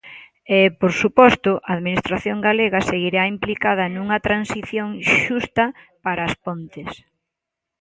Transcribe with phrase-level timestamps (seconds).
[0.59, 4.89] E, por suposto, a Administración galega seguirá implicada nunha transición
[5.25, 5.65] xusta
[6.05, 6.91] para As Pontes.